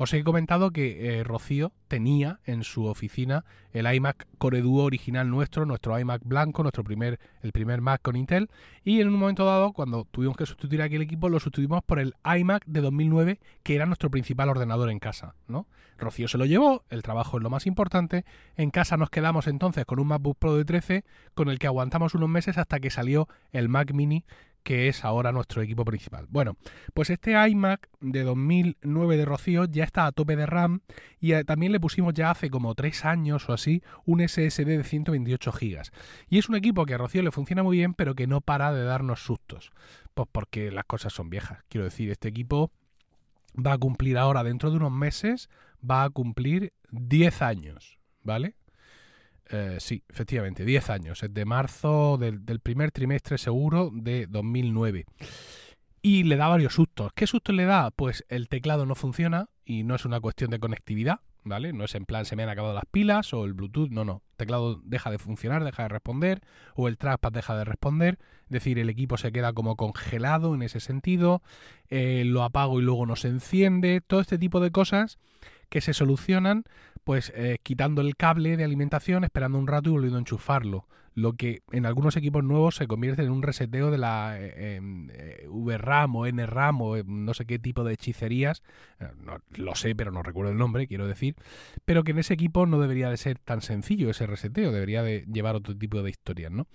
Os 0.00 0.14
he 0.14 0.22
comentado 0.22 0.70
que 0.70 1.18
eh, 1.18 1.24
Rocío 1.24 1.72
tenía 1.88 2.38
en 2.44 2.62
su 2.62 2.84
oficina 2.84 3.44
el 3.72 3.92
iMac 3.92 4.28
Core 4.38 4.62
Duo 4.62 4.84
original 4.84 5.28
nuestro, 5.28 5.66
nuestro 5.66 5.98
iMac 5.98 6.22
blanco, 6.24 6.62
nuestro 6.62 6.84
primer, 6.84 7.18
el 7.42 7.50
primer 7.50 7.80
Mac 7.80 8.00
con 8.00 8.14
Intel, 8.14 8.48
y 8.84 9.00
en 9.00 9.08
un 9.08 9.14
momento 9.14 9.44
dado, 9.44 9.72
cuando 9.72 10.04
tuvimos 10.04 10.36
que 10.36 10.46
sustituir 10.46 10.82
aquel 10.82 11.02
equipo, 11.02 11.28
lo 11.28 11.40
sustituimos 11.40 11.82
por 11.82 11.98
el 11.98 12.14
iMac 12.24 12.64
de 12.66 12.80
2009, 12.80 13.40
que 13.64 13.74
era 13.74 13.86
nuestro 13.86 14.08
principal 14.08 14.48
ordenador 14.48 14.88
en 14.88 15.00
casa, 15.00 15.34
¿no? 15.48 15.66
Rocío 15.98 16.28
se 16.28 16.38
lo 16.38 16.46
llevó, 16.46 16.84
el 16.90 17.02
trabajo 17.02 17.38
es 17.38 17.42
lo 17.42 17.50
más 17.50 17.66
importante, 17.66 18.24
en 18.56 18.70
casa 18.70 18.96
nos 18.96 19.10
quedamos 19.10 19.48
entonces 19.48 19.84
con 19.84 19.98
un 19.98 20.06
MacBook 20.06 20.38
Pro 20.38 20.56
de 20.56 20.64
13, 20.64 21.04
con 21.34 21.48
el 21.48 21.58
que 21.58 21.66
aguantamos 21.66 22.14
unos 22.14 22.28
meses 22.28 22.56
hasta 22.56 22.78
que 22.78 22.90
salió 22.90 23.28
el 23.50 23.68
Mac 23.68 23.92
Mini 23.92 24.24
que 24.68 24.88
es 24.88 25.02
ahora 25.02 25.32
nuestro 25.32 25.62
equipo 25.62 25.82
principal. 25.82 26.26
Bueno, 26.28 26.58
pues 26.92 27.08
este 27.08 27.32
iMac 27.48 27.88
de 28.02 28.22
2009 28.22 29.16
de 29.16 29.24
Rocío 29.24 29.64
ya 29.64 29.82
está 29.82 30.04
a 30.04 30.12
tope 30.12 30.36
de 30.36 30.44
RAM 30.44 30.82
y 31.20 31.32
eh, 31.32 31.42
también 31.44 31.72
le 31.72 31.80
pusimos 31.80 32.12
ya 32.12 32.30
hace 32.30 32.50
como 32.50 32.74
3 32.74 33.06
años 33.06 33.48
o 33.48 33.54
así 33.54 33.82
un 34.04 34.20
SSD 34.20 34.66
de 34.66 34.84
128 34.84 35.52
GB. 35.52 35.90
Y 36.28 36.36
es 36.36 36.50
un 36.50 36.54
equipo 36.56 36.84
que 36.84 36.92
a 36.92 36.98
Rocío 36.98 37.22
le 37.22 37.30
funciona 37.30 37.62
muy 37.62 37.78
bien, 37.78 37.94
pero 37.94 38.14
que 38.14 38.26
no 38.26 38.42
para 38.42 38.70
de 38.74 38.84
darnos 38.84 39.24
sustos. 39.24 39.70
Pues 40.12 40.28
porque 40.30 40.70
las 40.70 40.84
cosas 40.84 41.14
son 41.14 41.30
viejas. 41.30 41.64
Quiero 41.70 41.86
decir, 41.86 42.10
este 42.10 42.28
equipo 42.28 42.70
va 43.56 43.72
a 43.72 43.78
cumplir 43.78 44.18
ahora, 44.18 44.44
dentro 44.44 44.70
de 44.70 44.76
unos 44.76 44.92
meses, 44.92 45.48
va 45.82 46.04
a 46.04 46.10
cumplir 46.10 46.74
10 46.90 47.40
años, 47.40 47.98
¿vale? 48.22 48.57
Eh, 49.50 49.76
sí, 49.80 50.02
efectivamente, 50.08 50.64
10 50.64 50.90
años. 50.90 51.22
Es 51.22 51.32
de 51.32 51.44
marzo 51.44 52.18
del, 52.18 52.60
primer 52.60 52.90
trimestre 52.90 53.38
seguro 53.38 53.90
de 53.92 54.26
2009. 54.26 55.06
Y 56.02 56.24
le 56.24 56.36
da 56.36 56.48
varios 56.48 56.74
sustos. 56.74 57.12
¿Qué 57.14 57.26
sustos 57.26 57.54
le 57.54 57.64
da? 57.64 57.90
Pues 57.90 58.24
el 58.28 58.48
teclado 58.48 58.86
no 58.86 58.94
funciona 58.94 59.48
y 59.64 59.84
no 59.84 59.94
es 59.94 60.04
una 60.04 60.20
cuestión 60.20 60.50
de 60.50 60.60
conectividad, 60.60 61.20
¿vale? 61.44 61.72
No 61.72 61.84
es 61.84 61.94
en 61.94 62.04
plan 62.04 62.24
se 62.24 62.36
me 62.36 62.44
han 62.44 62.48
acabado 62.48 62.74
las 62.74 62.86
pilas 62.90 63.34
o 63.34 63.44
el 63.44 63.54
Bluetooth, 63.54 63.90
no, 63.90 64.04
no. 64.04 64.22
El 64.32 64.36
teclado 64.36 64.80
deja 64.84 65.10
de 65.10 65.18
funcionar, 65.18 65.64
deja 65.64 65.82
de 65.82 65.88
responder 65.88 66.40
o 66.74 66.86
el 66.86 66.98
trackpad 66.98 67.32
deja 67.32 67.56
de 67.56 67.64
responder. 67.64 68.18
Es 68.44 68.50
decir, 68.50 68.78
el 68.78 68.90
equipo 68.90 69.16
se 69.16 69.32
queda 69.32 69.52
como 69.52 69.76
congelado 69.76 70.54
en 70.54 70.62
ese 70.62 70.80
sentido. 70.80 71.42
Eh, 71.88 72.22
lo 72.24 72.44
apago 72.44 72.78
y 72.78 72.82
luego 72.82 73.04
no 73.04 73.16
se 73.16 73.28
enciende. 73.28 74.00
Todo 74.00 74.20
este 74.20 74.38
tipo 74.38 74.60
de 74.60 74.70
cosas 74.70 75.18
que 75.68 75.80
se 75.80 75.94
solucionan 75.94 76.64
pues 77.08 77.32
eh, 77.34 77.56
quitando 77.62 78.02
el 78.02 78.16
cable 78.16 78.58
de 78.58 78.64
alimentación, 78.64 79.24
esperando 79.24 79.58
un 79.58 79.66
rato 79.66 79.88
y 79.88 79.92
volviendo 79.92 80.18
a 80.18 80.20
enchufarlo. 80.20 80.86
Lo 81.14 81.32
que 81.32 81.62
en 81.72 81.86
algunos 81.86 82.18
equipos 82.18 82.44
nuevos 82.44 82.76
se 82.76 82.86
convierte 82.86 83.22
en 83.22 83.30
un 83.30 83.40
reseteo 83.42 83.90
de 83.90 83.96
la 83.96 84.36
eh, 84.38 84.78
eh, 84.78 85.46
VRAM 85.48 86.14
o 86.14 86.26
NRAM 86.26 86.82
o 86.82 87.02
no 87.02 87.32
sé 87.32 87.46
qué 87.46 87.58
tipo 87.58 87.82
de 87.82 87.94
hechicerías. 87.94 88.62
No, 89.24 89.38
lo 89.56 89.74
sé, 89.74 89.94
pero 89.94 90.12
no 90.12 90.22
recuerdo 90.22 90.52
el 90.52 90.58
nombre, 90.58 90.86
quiero 90.86 91.08
decir. 91.08 91.34
Pero 91.86 92.04
que 92.04 92.10
en 92.10 92.18
ese 92.18 92.34
equipo 92.34 92.66
no 92.66 92.78
debería 92.78 93.08
de 93.08 93.16
ser 93.16 93.38
tan 93.38 93.62
sencillo 93.62 94.10
ese 94.10 94.26
reseteo, 94.26 94.70
debería 94.70 95.02
de 95.02 95.24
llevar 95.32 95.56
otro 95.56 95.74
tipo 95.74 96.02
de 96.02 96.10
historias, 96.10 96.52
¿no? 96.52 96.66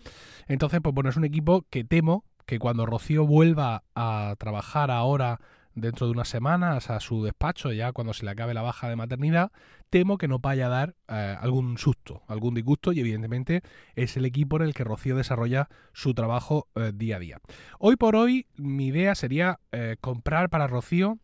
Entonces, 0.48 0.82
pues 0.82 0.96
bueno, 0.96 1.12
es 1.12 1.16
un 1.16 1.26
equipo 1.26 1.64
que 1.70 1.84
temo 1.84 2.26
que 2.48 2.58
cuando 2.58 2.88
Rocío 2.88 3.28
vuelva 3.28 3.84
a 3.94 4.36
trabajar 4.40 4.90
ahora 4.90 5.40
dentro 5.76 6.08
de 6.08 6.14
unas 6.14 6.28
semanas 6.28 6.90
a 6.90 7.00
su 7.00 7.24
despacho, 7.24 7.72
ya 7.72 7.92
cuando 7.92 8.14
se 8.14 8.26
le 8.26 8.32
acabe 8.32 8.54
la 8.54 8.62
baja 8.62 8.90
de 8.90 8.96
maternidad, 8.96 9.52
temo 9.90 10.18
que 10.18 10.28
no 10.28 10.40
vaya 10.40 10.68
a 10.68 10.70
dar 10.70 10.96
eh, 11.08 11.38
algún 11.40 11.78
susto, 11.78 12.24
algún 12.28 12.54
disgusto 12.54 12.92
y 12.92 13.00
evidentemente 13.00 13.62
es 13.96 14.18
el 14.18 14.26
equipo 14.26 14.58
en 14.58 14.64
el 14.64 14.74
que 14.74 14.84
Rocío 14.84 15.16
desarrolla 15.16 15.70
su 15.94 16.14
trabajo 16.14 16.68
eh, 16.76 16.92
día 16.94 17.18
a 17.18 17.20
día. 17.20 17.40
Hoy 17.80 17.96
por 17.96 18.16
hoy 18.16 18.48
mi 18.56 18.88
idea 18.88 19.16
sería 19.16 19.60
eh, 19.72 19.98
comprar 20.00 20.50
para 20.50 20.68
Rocío 20.68 21.18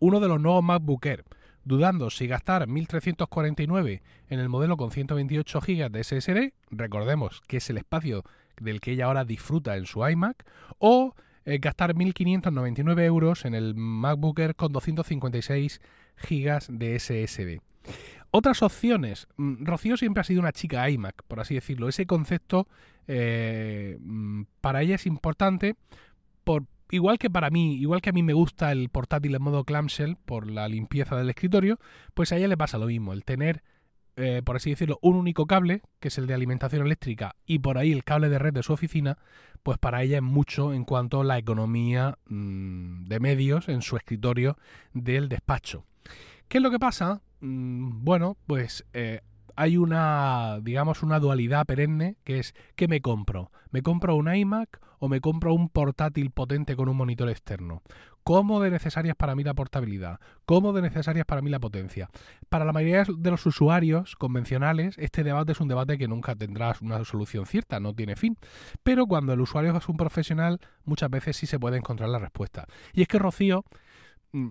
uno 0.00 0.20
de 0.20 0.28
los 0.28 0.40
nuevos 0.40 0.64
MacBook 0.64 1.04
Air 1.06 1.24
dudando 1.64 2.10
si 2.10 2.26
gastar 2.26 2.66
1349 2.66 4.02
en 4.28 4.40
el 4.40 4.48
modelo 4.48 4.76
con 4.76 4.90
128 4.90 5.60
GB 5.60 5.90
de 5.90 6.04
SSD, 6.04 6.52
recordemos 6.70 7.40
que 7.46 7.56
es 7.56 7.70
el 7.70 7.78
espacio 7.78 8.22
del 8.60 8.80
que 8.80 8.92
ella 8.92 9.06
ahora 9.06 9.24
disfruta 9.24 9.76
en 9.76 9.86
su 9.86 10.06
iMac, 10.06 10.44
o 10.78 11.14
eh, 11.44 11.58
gastar 11.58 11.94
1.599 11.94 13.02
euros 13.04 13.44
en 13.44 13.54
el 13.54 13.74
MacBook 13.74 14.38
Air 14.38 14.54
con 14.54 14.72
256 14.72 15.80
gigas 16.16 16.68
de 16.70 16.98
SSD. 16.98 17.60
Otras 18.30 18.62
opciones. 18.62 19.28
Mm, 19.36 19.64
Rocío 19.64 19.96
siempre 19.96 20.20
ha 20.20 20.24
sido 20.24 20.40
una 20.40 20.52
chica 20.52 20.88
iMac, 20.90 21.22
por 21.28 21.40
así 21.40 21.54
decirlo. 21.54 21.88
Ese 21.88 22.06
concepto 22.06 22.66
eh, 23.06 23.96
mm, 24.00 24.42
para 24.60 24.82
ella 24.82 24.96
es 24.96 25.06
importante 25.06 25.76
por, 26.42 26.64
igual 26.90 27.18
que 27.18 27.30
para 27.30 27.50
mí, 27.50 27.76
igual 27.76 28.00
que 28.00 28.10
a 28.10 28.12
mí 28.12 28.22
me 28.22 28.32
gusta 28.32 28.72
el 28.72 28.88
portátil 28.88 29.34
en 29.34 29.42
modo 29.42 29.64
clamshell 29.64 30.16
por 30.16 30.50
la 30.50 30.68
limpieza 30.68 31.16
del 31.16 31.30
escritorio, 31.30 31.78
pues 32.14 32.32
a 32.32 32.36
ella 32.36 32.48
le 32.48 32.56
pasa 32.56 32.78
lo 32.78 32.86
mismo, 32.86 33.12
el 33.12 33.24
tener, 33.24 33.62
eh, 34.16 34.42
por 34.44 34.56
así 34.56 34.70
decirlo, 34.70 34.98
un 35.02 35.16
único 35.16 35.46
cable, 35.46 35.82
que 36.00 36.08
es 36.08 36.18
el 36.18 36.26
de 36.26 36.34
alimentación 36.34 36.84
eléctrica, 36.84 37.36
y 37.46 37.58
por 37.58 37.78
ahí 37.78 37.92
el 37.92 38.04
cable 38.04 38.28
de 38.28 38.38
red 38.38 38.52
de 38.52 38.62
su 38.62 38.72
oficina, 38.72 39.18
pues 39.62 39.78
para 39.78 40.02
ella 40.02 40.16
es 40.16 40.22
mucho 40.22 40.72
en 40.72 40.84
cuanto 40.84 41.20
a 41.20 41.24
la 41.24 41.38
economía 41.38 42.18
mm, 42.26 43.06
de 43.06 43.20
medios 43.20 43.68
en 43.68 43.82
su 43.82 43.96
escritorio 43.96 44.56
del 44.92 45.28
despacho. 45.28 45.84
¿Qué 46.48 46.58
es 46.58 46.62
lo 46.62 46.70
que 46.70 46.78
pasa? 46.78 47.22
Mm, 47.40 48.04
bueno, 48.04 48.36
pues 48.46 48.84
eh, 48.92 49.20
hay 49.56 49.76
una, 49.76 50.60
digamos, 50.62 51.02
una 51.02 51.18
dualidad 51.18 51.66
perenne 51.66 52.16
que 52.24 52.38
es 52.38 52.54
¿qué 52.76 52.88
me 52.88 53.00
compro? 53.00 53.50
¿Me 53.70 53.82
compro 53.82 54.16
un 54.16 54.32
iMac 54.32 54.80
o 54.98 55.08
me 55.08 55.20
compro 55.20 55.54
un 55.54 55.68
portátil 55.68 56.30
potente 56.30 56.76
con 56.76 56.88
un 56.88 56.96
monitor 56.96 57.28
externo? 57.28 57.82
¿Cómo 58.24 58.60
de 58.60 58.70
necesarias 58.70 59.14
para 59.16 59.34
mí 59.34 59.44
la 59.44 59.52
portabilidad? 59.52 60.18
¿Cómo 60.46 60.72
de 60.72 60.80
necesarias 60.80 61.26
para 61.26 61.42
mí 61.42 61.50
la 61.50 61.60
potencia? 61.60 62.08
Para 62.48 62.64
la 62.64 62.72
mayoría 62.72 63.04
de 63.04 63.30
los 63.30 63.44
usuarios 63.44 64.16
convencionales, 64.16 64.96
este 64.98 65.22
debate 65.22 65.52
es 65.52 65.60
un 65.60 65.68
debate 65.68 65.98
que 65.98 66.08
nunca 66.08 66.34
tendrá 66.34 66.74
una 66.80 67.04
solución 67.04 67.44
cierta, 67.44 67.80
no 67.80 67.94
tiene 67.94 68.16
fin. 68.16 68.38
Pero 68.82 69.06
cuando 69.06 69.34
el 69.34 69.40
usuario 69.40 69.76
es 69.76 69.88
un 69.88 69.98
profesional, 69.98 70.58
muchas 70.84 71.10
veces 71.10 71.36
sí 71.36 71.46
se 71.46 71.58
puede 71.58 71.76
encontrar 71.76 72.08
la 72.08 72.18
respuesta. 72.18 72.66
Y 72.94 73.02
es 73.02 73.08
que 73.08 73.18
Rocío 73.18 73.64
mm, 74.32 74.48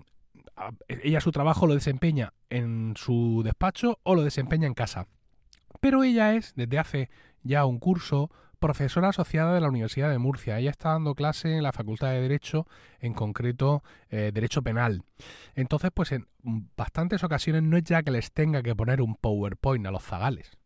ella 0.88 1.20
su 1.20 1.32
trabajo 1.32 1.66
lo 1.66 1.74
desempeña 1.74 2.32
en 2.50 2.94
su 2.96 3.42
despacho 3.44 3.98
o 4.04 4.14
lo 4.14 4.22
desempeña 4.22 4.66
en 4.66 4.74
casa. 4.74 5.08
Pero 5.80 6.04
ella 6.04 6.34
es, 6.34 6.54
desde 6.54 6.78
hace 6.78 7.10
ya 7.42 7.64
un 7.64 7.78
curso, 7.78 8.30
profesora 8.64 9.10
asociada 9.10 9.52
de 9.52 9.60
la 9.60 9.68
Universidad 9.68 10.08
de 10.08 10.16
Murcia. 10.16 10.58
Ella 10.58 10.70
está 10.70 10.92
dando 10.92 11.14
clase 11.14 11.54
en 11.54 11.62
la 11.62 11.72
Facultad 11.72 12.12
de 12.12 12.22
Derecho, 12.22 12.66
en 12.98 13.12
concreto 13.12 13.82
eh, 14.08 14.30
Derecho 14.32 14.62
Penal. 14.62 15.02
Entonces, 15.54 15.90
pues 15.92 16.12
en 16.12 16.28
bastantes 16.74 17.22
ocasiones 17.24 17.62
no 17.62 17.76
es 17.76 17.84
ya 17.84 18.02
que 18.02 18.10
les 18.10 18.32
tenga 18.32 18.62
que 18.62 18.74
poner 18.74 19.02
un 19.02 19.16
PowerPoint 19.16 19.86
a 19.86 19.90
los 19.90 20.02
zagales, 20.02 20.56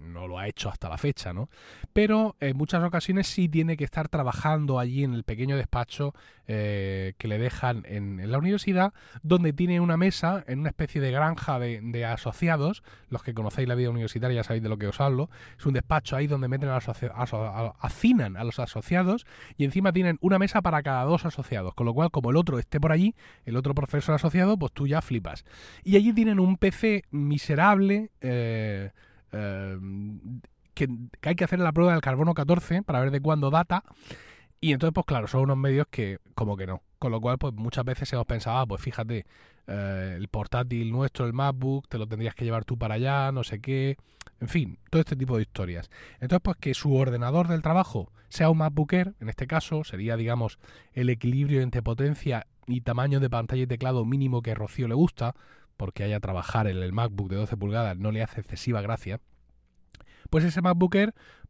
no 0.00 0.26
lo 0.26 0.38
ha 0.38 0.48
hecho 0.48 0.68
hasta 0.68 0.88
la 0.88 0.98
fecha, 0.98 1.32
¿no? 1.32 1.48
Pero 1.92 2.36
en 2.40 2.56
muchas 2.56 2.82
ocasiones 2.82 3.26
sí 3.26 3.48
tiene 3.48 3.76
que 3.76 3.84
estar 3.84 4.08
trabajando 4.08 4.78
allí 4.78 5.04
en 5.04 5.14
el 5.14 5.24
pequeño 5.24 5.56
despacho 5.56 6.14
eh, 6.46 7.14
que 7.18 7.28
le 7.28 7.38
dejan 7.38 7.82
en, 7.86 8.30
la 8.30 8.38
universidad, 8.38 8.94
donde 9.22 9.52
tiene 9.52 9.80
una 9.80 9.96
mesa 9.96 10.44
en 10.46 10.60
una 10.60 10.70
especie 10.70 11.00
de 11.00 11.10
granja 11.10 11.58
de, 11.58 12.04
asociados. 12.04 12.82
Los 13.10 13.22
que 13.22 13.34
conocéis 13.34 13.68
la 13.68 13.74
vida 13.74 13.90
universitaria 13.90 14.36
ya 14.36 14.44
sabéis 14.44 14.62
de 14.62 14.68
lo 14.68 14.78
que 14.78 14.86
os 14.86 15.00
hablo. 15.00 15.28
Es 15.58 15.66
un 15.66 15.74
despacho 15.74 16.16
ahí 16.16 16.26
donde 16.26 16.48
meten 16.48 16.70
a 16.70 16.74
los 16.74 16.88
hacinan 17.80 18.36
a 18.36 18.44
los 18.44 18.58
asociados 18.58 19.26
y 19.56 19.64
encima 19.64 19.92
tienen 19.92 20.18
una 20.20 20.38
mesa 20.38 20.62
para 20.62 20.82
cada 20.82 21.04
dos 21.04 21.26
asociados. 21.26 21.74
Con 21.74 21.86
lo 21.86 21.94
cual, 21.94 22.10
como 22.10 22.30
el 22.30 22.36
otro 22.36 22.58
esté 22.58 22.80
por 22.80 22.92
allí, 22.92 23.14
el 23.44 23.56
otro 23.56 23.74
profesor 23.74 24.14
asociado, 24.14 24.58
pues 24.58 24.72
tú 24.72 24.86
ya 24.86 25.02
flipas. 25.02 25.44
Y 25.84 25.96
allí 25.96 26.12
tienen 26.12 26.40
un 26.40 26.56
PC 26.56 27.04
miserable. 27.10 28.10
Eh, 28.20 28.90
Em, 29.32 30.40
que, 30.74 30.88
hay 31.22 31.34
que 31.34 31.44
hacer 31.44 31.58
la 31.58 31.72
prueba 31.72 31.92
del 31.92 32.00
carbono 32.00 32.34
14 32.34 32.82
para 32.82 33.00
ver 33.00 33.10
de 33.10 33.20
cuándo 33.20 33.50
data. 33.50 33.84
Y 34.60 34.72
entonces, 34.72 34.94
pues 34.94 35.06
claro, 35.06 35.26
son 35.28 35.42
unos 35.42 35.56
medios 35.56 35.86
que 35.90 36.18
como 36.34 36.56
que 36.56 36.66
no. 36.66 36.82
Con 36.98 37.12
lo 37.12 37.20
cual, 37.20 37.38
pues 37.38 37.54
muchas 37.54 37.84
veces 37.84 38.12
hemos 38.12 38.26
pensado, 38.26 38.58
ah, 38.58 38.66
pues 38.66 38.80
fíjate, 38.80 39.24
eh, 39.66 40.14
el 40.16 40.28
portátil 40.28 40.90
nuestro, 40.90 41.26
el 41.26 41.32
MacBook, 41.32 41.88
te 41.88 41.98
lo 41.98 42.06
tendrías 42.06 42.34
que 42.34 42.44
llevar 42.44 42.64
tú 42.64 42.76
para 42.76 42.94
allá, 42.94 43.30
no 43.32 43.44
sé 43.44 43.60
qué. 43.60 43.96
En 44.40 44.48
fin, 44.48 44.78
todo 44.90 45.00
este 45.00 45.16
tipo 45.16 45.36
de 45.36 45.42
historias. 45.42 45.90
Entonces, 46.20 46.40
pues 46.42 46.56
que 46.58 46.74
su 46.74 46.94
ordenador 46.94 47.48
del 47.48 47.62
trabajo 47.62 48.12
sea 48.28 48.50
un 48.50 48.58
MacBook 48.58 48.92
Air, 48.92 49.14
en 49.20 49.28
este 49.28 49.46
caso, 49.46 49.84
sería, 49.84 50.16
digamos, 50.16 50.58
el 50.92 51.08
equilibrio 51.08 51.60
entre 51.60 51.82
potencia 51.82 52.46
y 52.66 52.82
tamaño 52.82 53.20
de 53.20 53.30
pantalla 53.30 53.62
y 53.62 53.66
teclado 53.66 54.04
mínimo 54.04 54.42
que 54.42 54.54
Rocío 54.54 54.88
le 54.88 54.94
gusta, 54.94 55.34
porque 55.78 56.04
haya 56.04 56.20
trabajar 56.20 56.66
en 56.66 56.76
el 56.76 56.92
MacBook 56.92 57.30
de 57.30 57.36
12 57.36 57.56
pulgadas 57.56 57.96
no 57.96 58.12
le 58.12 58.22
hace 58.22 58.42
excesiva 58.42 58.82
gracia, 58.82 59.20
pues 60.28 60.44
ese 60.44 60.60
MacBook 60.60 60.96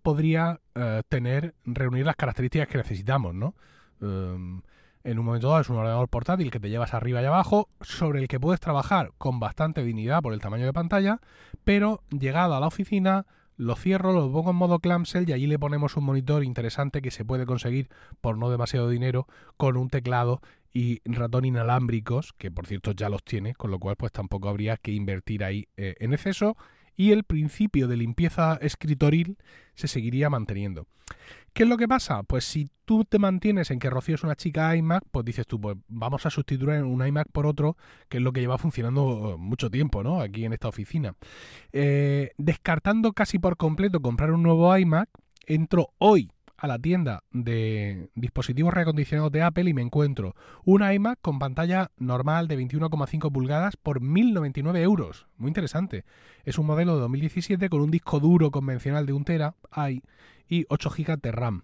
podría 0.03 0.61
eh, 0.77 1.03
tener, 1.09 1.55
reunir 1.65 2.07
las 2.07 2.15
características 2.15 2.69
que 2.69 2.79
necesitamos, 2.79 3.35
¿no? 3.35 3.57
Em, 4.01 4.63
en 5.05 5.19
un 5.19 5.25
momento 5.25 5.49
dado 5.49 5.61
es 5.61 5.71
un 5.71 5.77
ordenador 5.77 6.09
portátil 6.09 6.51
que 6.51 6.61
te 6.61 6.71
llevas 6.71 6.95
arriba 6.95 7.23
y 7.23 7.25
abajo, 7.25 7.69
sobre 7.81 8.21
el 8.21 8.29
que 8.29 8.39
puedes 8.39 8.61
trabajar 8.61 9.13
con 9.19 9.41
bastante 9.41 9.83
dignidad 9.83 10.23
por 10.23 10.35
el 10.35 10.41
tamaño 10.41 10.67
de 10.67 10.73
pantalla, 10.73 11.21
pero 11.65 12.03
llegado 12.11 12.55
a 12.55 12.61
la 12.61 12.67
oficina 12.67 13.27
lo 13.59 13.75
cierro, 13.75 14.12
lo 14.12 14.33
pongo 14.33 14.50
en 14.50 14.57
modo 14.57 14.79
clamshell 14.79 15.29
y 15.29 15.33
allí 15.33 15.47
le 15.49 15.59
ponemos 15.59 15.97
un 15.97 16.05
monitor 16.05 16.45
interesante 16.45 17.03
que 17.03 17.11
se 17.11 17.25
puede 17.25 17.45
conseguir 17.45 17.88
por 18.21 18.38
no 18.38 18.50
demasiado 18.50 18.88
dinero 18.88 19.27
con 19.57 19.77
un 19.77 19.91
teclado 19.91 20.41
y 20.73 21.00
ratón 21.05 21.45
inalámbricos, 21.45 22.33
que 22.35 22.53
por 22.53 22.67
cierto 22.67 22.93
ya 22.93 23.09
los 23.09 23.25
tiene, 23.25 23.55
con 23.55 23.73
lo 23.73 23.81
cual 23.81 23.97
pues 23.97 24.12
tampoco 24.12 24.49
habría 24.49 24.77
que 24.77 24.93
invertir 24.93 25.43
ahí 25.43 25.67
eh, 25.77 25.97
en 25.99 26.12
exceso 26.12 26.57
y 26.97 27.11
el 27.11 27.25
principio 27.25 27.88
de 27.88 27.97
limpieza 27.97 28.59
escritoril 28.61 29.38
se 29.75 29.88
seguiría 29.88 30.31
manteniendo. 30.31 30.87
¿Qué 31.59 31.65
es 31.65 31.69
lo 31.69 31.77
que 31.77 31.88
pasa? 31.88 32.23
Pues 32.23 32.45
si 32.45 32.71
tú 32.85 33.05
te 33.05 33.19
mantienes 33.19 33.73
en 33.73 33.81
que 33.81 33.91
Rocío 33.91 34.15
es 34.15 34.23
una 34.23 34.37
chica 34.37 34.77
iMac, 34.77 35.03
pues 35.11 35.25
dices 35.25 35.45
tú, 35.45 35.61
pues 35.61 35.77
vamos 35.88 36.25
a 36.25 36.31
sustituir 36.31 36.85
un 36.85 37.05
iMac 37.05 37.33
por 37.33 37.49
otro, 37.49 37.77
que 38.09 38.19
es 38.19 38.23
lo 38.23 38.33
que 38.33 38.38
lleva 38.38 38.59
funcionando 38.59 39.35
mucho 39.41 39.69
tiempo, 39.69 40.05
¿no? 40.05 40.21
Aquí 40.21 40.45
en 40.45 40.53
esta 40.53 40.69
oficina. 40.69 41.17
Eh, 41.73 42.31
descartando 42.38 43.12
casi 43.12 43.41
por 43.41 43.57
completo 43.57 43.99
comprar 43.99 44.31
un 44.31 44.45
nuevo 44.45 44.79
iMac, 44.79 45.11
entro 45.49 45.88
hoy 45.99 46.31
a 46.59 46.67
la 46.67 46.79
tienda 46.79 47.23
de 47.31 48.11
dispositivos 48.17 48.75
reacondicionados 48.75 49.31
de 49.31 49.43
Apple 49.43 49.71
y 49.71 49.75
me 49.75 49.83
encuentro 49.83 50.35
un 50.65 50.83
iMac 50.83 51.21
con 51.23 51.38
pantalla 51.38 51.93
normal 51.97 52.49
de 52.49 52.59
21,5 52.59 53.33
pulgadas 53.33 53.77
por 53.77 54.00
1.099 54.00 54.79
euros. 54.79 55.27
Muy 55.37 55.49
interesante. 55.49 56.05
Es 56.45 56.59
un 56.59 56.67
modelo 56.67 56.95
de 56.95 57.00
2017 57.03 57.69
con 57.69 57.81
un 57.81 57.93
disco 57.93 58.19
duro 58.19 58.50
convencional 58.50 59.07
de 59.07 59.12
1 59.12 59.25
tera 59.25 59.55
y 60.49 60.67
8 60.69 60.91
GB 60.91 61.21
de 61.21 61.33
RAM. 61.33 61.62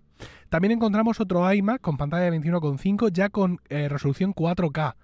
También 0.49 0.73
encontramos 0.73 1.21
otro 1.21 1.53
iMac 1.53 1.81
con 1.81 1.97
pantalla 1.97 2.31
de 2.31 2.39
21,5 2.39 3.11
ya 3.13 3.29
con 3.31 3.61
eh, 3.69 3.89
resolución 3.89 4.33
4K. 4.33 4.95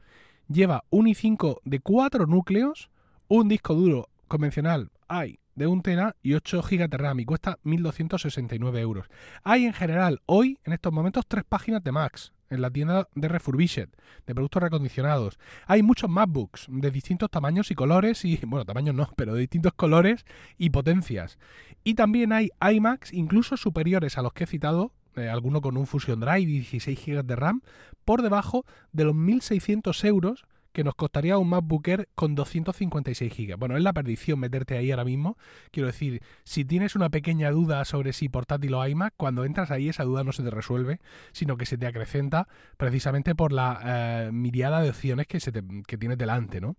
Lleva 0.49 0.85
un 0.91 1.07
i5 1.07 1.61
de 1.65 1.81
4 1.81 2.27
núcleos, 2.27 2.91
un 3.29 3.49
disco 3.49 3.75
duro 3.75 4.09
convencional 4.29 4.91
i 5.11 5.41
de 5.61 5.67
1 5.67 5.83
tera 5.83 6.17
y 6.23 6.33
8 6.33 6.63
GB 6.63 6.89
de 6.89 6.97
RAM 6.97 7.21
y 7.21 7.27
cuesta 7.27 7.59
1.269 7.65 8.79
euros. 8.79 9.07
Hay 9.45 9.67
en 9.67 9.75
general 9.75 10.23
hoy, 10.25 10.59
en 10.65 10.73
estos 10.73 10.91
momentos, 10.91 11.27
tres 11.29 11.45
páginas 11.47 11.85
de 11.85 11.93
Max 11.93 12.33
en 12.49 12.63
la 12.63 12.71
tienda 12.71 13.09
de 13.15 13.29
Refurbished, 13.29 13.91
de 14.27 14.35
productos 14.35 14.63
recondicionados. 14.63 15.39
Hay 15.67 15.83
muchos 15.83 16.09
MacBooks 16.09 16.67
de 16.71 16.91
distintos 16.91 17.31
tamaños 17.31 17.71
y 17.71 17.75
colores, 17.75 18.25
y 18.25 18.41
bueno, 18.47 18.65
tamaños 18.65 18.95
no, 18.95 19.11
pero 19.17 19.35
de 19.35 19.41
distintos 19.41 19.75
colores 19.75 20.25
y 20.57 20.71
potencias. 20.71 21.39
Y 21.85 21.93
también 21.93 22.33
hay 22.33 22.51
iMacs 22.61 23.13
incluso 23.13 23.59
superiores 23.59 24.17
a 24.17 24.23
los 24.23 24.33
que 24.33 24.45
he 24.45 24.47
citado, 24.47 24.95
eh, 25.15 25.29
alguno 25.29 25.61
con 25.61 25.77
un 25.77 25.87
Fusion 25.87 26.21
Drive 26.21 26.51
y 26.51 26.61
16 26.61 26.99
GB 27.05 27.23
de 27.23 27.37
RAM, 27.37 27.61
por 28.07 28.23
debajo 28.23 28.65
de 28.93 29.05
los 29.05 29.15
1.600 29.15 30.07
euros 30.07 30.47
que 30.73 30.85
nos 30.85 30.95
costaría 30.95 31.39
un 31.39 31.49
MacBook 31.49 31.89
Air 31.89 32.09
con 32.15 32.35
256 32.35 33.33
GB. 33.33 33.57
Bueno, 33.57 33.77
es 33.77 33.83
la 33.83 33.93
perdición 33.93 34.39
meterte 34.39 34.77
ahí 34.77 34.91
ahora 34.91 35.05
mismo. 35.05 35.37
Quiero 35.71 35.87
decir, 35.87 36.23
si 36.45 36.65
tienes 36.65 36.95
una 36.97 37.11
pequeña 37.11 37.51
duda 37.51 37.85
sobre 37.85 38.13
si 38.13 38.29
portátil 38.29 38.75
o 38.75 38.87
iMac, 38.87 39.15
cuando 39.17 39.45
entras 39.45 39.71
ahí 39.71 39.89
esa 39.89 40.05
duda 40.05 40.25
no 40.25 40.33
se 40.33 40.43
te 40.43 40.51
resuelve, 40.51 41.01
sino 41.33 41.57
que 41.57 41.67
se 41.67 41.79
te 41.79 41.87
acrecenta 41.87 42.49
precisamente 42.77 43.35
por 43.35 43.53
la 43.53 43.81
eh, 43.85 44.31
miriada 44.33 44.81
de 44.81 44.91
opciones 44.91 45.27
que, 45.27 45.41
se 45.41 45.53
te, 45.53 45.63
que 45.87 45.97
tienes 45.97 46.19
delante, 46.19 46.61
¿no? 46.61 46.77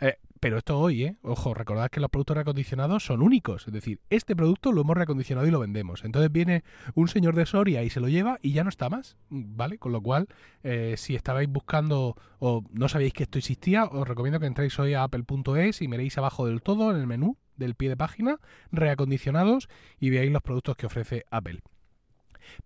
Eh, 0.00 0.16
pero 0.40 0.56
esto 0.56 0.78
hoy, 0.78 1.04
¿eh? 1.04 1.16
Ojo, 1.22 1.52
recordad 1.52 1.90
que 1.90 2.00
los 2.00 2.10
productos 2.10 2.34
reacondicionados 2.34 3.04
son 3.04 3.20
únicos. 3.20 3.66
Es 3.66 3.72
decir, 3.74 4.00
este 4.08 4.34
producto 4.34 4.72
lo 4.72 4.80
hemos 4.80 4.96
reacondicionado 4.96 5.46
y 5.46 5.50
lo 5.50 5.60
vendemos. 5.60 6.02
Entonces 6.02 6.32
viene 6.32 6.64
un 6.94 7.08
señor 7.08 7.34
de 7.36 7.44
Soria 7.44 7.82
y 7.82 7.90
se 7.90 8.00
lo 8.00 8.08
lleva 8.08 8.38
y 8.40 8.52
ya 8.52 8.64
no 8.64 8.70
está 8.70 8.88
más. 8.88 9.18
¿Vale? 9.28 9.78
Con 9.78 9.92
lo 9.92 10.00
cual, 10.00 10.28
eh, 10.62 10.94
si 10.96 11.14
estabais 11.14 11.48
buscando 11.48 12.16
o 12.38 12.64
no 12.72 12.88
sabíais 12.88 13.12
que 13.12 13.24
esto 13.24 13.38
existía, 13.38 13.84
os 13.84 14.08
recomiendo 14.08 14.40
que 14.40 14.46
entréis 14.46 14.78
hoy 14.78 14.94
a 14.94 15.04
apple.es 15.04 15.82
y 15.82 15.88
miréis 15.88 16.16
abajo 16.16 16.46
del 16.46 16.62
todo 16.62 16.90
en 16.90 16.96
el 16.96 17.06
menú 17.06 17.36
del 17.56 17.74
pie 17.74 17.90
de 17.90 17.96
página, 17.98 18.38
reacondicionados 18.72 19.68
y 19.98 20.08
veáis 20.08 20.32
los 20.32 20.42
productos 20.42 20.76
que 20.76 20.86
ofrece 20.86 21.26
Apple. 21.30 21.60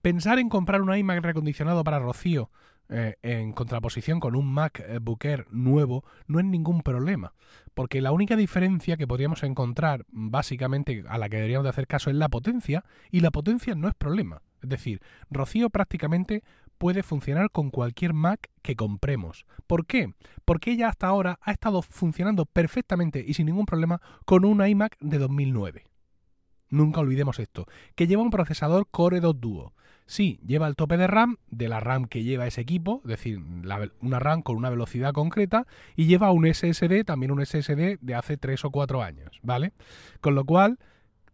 Pensar 0.00 0.38
en 0.38 0.48
comprar 0.48 0.80
un 0.80 0.96
iMac 0.96 1.20
reacondicionado 1.20 1.82
para 1.82 1.98
Rocío 1.98 2.50
eh, 2.88 3.16
en 3.22 3.52
contraposición 3.52 4.20
con 4.20 4.36
un 4.36 4.52
MacBook 4.52 5.24
Air 5.24 5.46
nuevo 5.50 6.04
no 6.26 6.38
es 6.38 6.44
ningún 6.44 6.82
problema, 6.82 7.32
porque 7.74 8.00
la 8.00 8.12
única 8.12 8.36
diferencia 8.36 8.96
que 8.96 9.06
podríamos 9.06 9.42
encontrar, 9.42 10.04
básicamente 10.10 11.04
a 11.08 11.18
la 11.18 11.28
que 11.28 11.36
deberíamos 11.36 11.64
de 11.64 11.70
hacer 11.70 11.86
caso, 11.86 12.10
es 12.10 12.16
la 12.16 12.28
potencia, 12.28 12.84
y 13.10 13.20
la 13.20 13.30
potencia 13.30 13.74
no 13.74 13.88
es 13.88 13.94
problema. 13.94 14.42
Es 14.62 14.68
decir, 14.68 15.02
Rocío 15.30 15.70
prácticamente 15.70 16.42
puede 16.78 17.02
funcionar 17.02 17.50
con 17.50 17.70
cualquier 17.70 18.14
Mac 18.14 18.50
que 18.62 18.76
compremos. 18.76 19.46
¿Por 19.66 19.86
qué? 19.86 20.14
Porque 20.44 20.72
ella 20.72 20.88
hasta 20.88 21.06
ahora 21.06 21.38
ha 21.42 21.52
estado 21.52 21.82
funcionando 21.82 22.46
perfectamente 22.46 23.24
y 23.26 23.34
sin 23.34 23.46
ningún 23.46 23.66
problema 23.66 24.00
con 24.24 24.44
un 24.44 24.66
iMac 24.66 24.96
de 25.00 25.18
2009. 25.18 25.84
Nunca 26.70 27.00
olvidemos 27.00 27.38
esto, 27.38 27.66
que 27.94 28.06
lleva 28.06 28.22
un 28.22 28.30
procesador 28.30 28.88
Core 28.90 29.20
2 29.20 29.40
Duo. 29.40 29.74
Sí, 30.06 30.38
lleva 30.46 30.66
el 30.66 30.76
tope 30.76 30.96
de 30.98 31.06
RAM 31.06 31.38
de 31.50 31.68
la 31.68 31.80
RAM 31.80 32.04
que 32.04 32.22
lleva 32.22 32.46
ese 32.46 32.60
equipo, 32.60 33.00
es 33.04 33.08
decir, 33.08 33.38
una 34.00 34.18
RAM 34.18 34.42
con 34.42 34.56
una 34.56 34.68
velocidad 34.68 35.12
concreta, 35.12 35.66
y 35.96 36.06
lleva 36.06 36.30
un 36.30 36.46
SSD, 36.46 37.04
también 37.04 37.32
un 37.32 37.44
SSD 37.44 37.98
de 38.00 38.14
hace 38.14 38.36
3 38.36 38.66
o 38.66 38.70
4 38.70 39.02
años, 39.02 39.40
¿vale? 39.42 39.72
Con 40.20 40.34
lo 40.34 40.44
cual, 40.44 40.78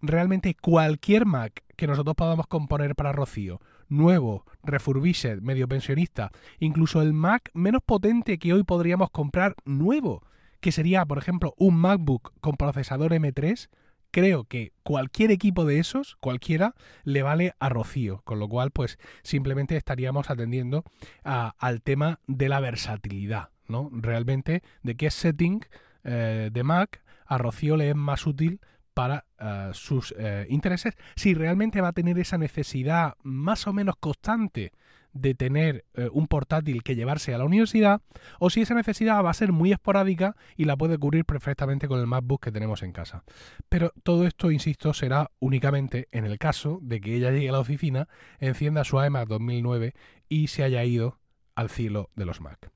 realmente 0.01 0.55
cualquier 0.55 1.27
Mac 1.27 1.65
que 1.77 1.87
nosotros 1.87 2.15
podamos 2.15 2.47
componer 2.47 2.95
para 2.95 3.13
Rocío, 3.13 3.61
nuevo, 3.89 4.45
refurbished, 4.63 5.41
medio 5.41 5.67
pensionista, 5.67 6.31
incluso 6.61 7.03
el 7.03 7.13
Mac 7.13 7.51
menos 7.55 7.83
potente 7.85 8.39
que 8.39 8.53
hoy 8.53 8.63
podríamos 8.63 9.11
comprar 9.11 9.57
nuevo, 9.65 10.23
que 10.61 10.73
sería, 10.73 11.05
por 11.07 11.19
ejemplo, 11.19 11.55
un 11.57 11.77
MacBook 11.77 12.33
con 12.41 12.57
procesador 12.57 13.13
M3, 13.13 13.69
creo 14.11 14.45
que 14.45 14.73
cualquier 14.83 15.31
equipo 15.31 15.65
de 15.65 15.79
esos, 15.79 16.17
cualquiera, 16.17 16.75
le 17.05 17.23
vale 17.23 17.55
a 17.59 17.69
Rocío, 17.69 18.23
con 18.25 18.39
lo 18.39 18.49
cual 18.49 18.71
pues 18.71 18.99
simplemente 19.23 19.77
estaríamos 19.77 20.31
atendiendo 20.31 20.85
al 21.23 21.83
tema 21.83 22.21
de 22.27 22.49
la 22.49 22.61
versatilidad, 22.61 23.51
¿no? 23.69 23.91
Realmente 23.93 24.63
de 24.83 24.97
qué 24.97 25.11
setting 25.11 25.65
eh, 26.05 26.51
de 26.53 26.63
Mac 26.63 27.03
a 27.27 27.39
Rocío 27.39 27.77
le 27.77 27.91
es 27.91 27.97
más 27.97 28.27
útil 28.27 28.61
para 28.95 29.25
eh, 29.39 29.71
sus 29.73 30.15
eh, 30.19 30.47
intereses, 30.51 30.95
si 31.15 31.35
realmente 31.35 31.81
va 31.81 31.89
a 31.89 31.93
tener 31.93 32.19
esa 32.19 32.39
necesidad 32.39 33.15
más 33.23 33.67
o 33.67 33.73
menos 33.73 33.97
constante 33.97 34.73
de 35.13 35.35
tener 35.35 35.85
eh, 35.95 36.09
un 36.13 36.27
portátil 36.27 36.83
que 36.83 36.95
llevarse 36.95 37.35
a 37.35 37.39
la 37.39 37.45
universidad 37.45 38.03
o 38.39 38.51
si 38.51 38.63
esa 38.63 38.75
necesidad 38.75 39.23
va 39.25 39.31
a 39.31 39.35
ser 39.35 39.53
muy 39.53 39.73
esporádica 39.73 40.37
y 40.57 40.65
la 40.65 40.77
puede 40.77 40.99
cubrir 40.99 41.25
perfectamente 41.25 41.89
con 41.89 42.01
el 42.01 42.07
MacBook 42.07 42.43
que 42.43 42.53
tenemos 42.53 42.83
en 42.83 42.93
casa. 42.93 43.25
Pero 43.69 43.93
todo 44.03 44.27
esto, 44.27 44.51
insisto, 44.51 44.95
será 44.95 45.31
únicamente 45.39 46.09
en 46.13 46.25
el 46.25 46.39
caso 46.39 46.79
de 46.83 47.01
que 47.01 47.17
ella 47.17 47.31
llegue 47.31 47.49
a 47.49 47.53
la 47.53 47.61
oficina, 47.61 48.09
encienda 48.39 48.85
su 48.85 49.03
iMac 49.03 49.29
2009 49.29 49.95
y 50.29 50.49
se 50.49 50.65
haya 50.65 50.85
ido 50.85 51.20
al 51.61 51.69
cielo 51.69 52.11
de 52.17 52.25
los 52.25 52.41
Mac. 52.41 52.71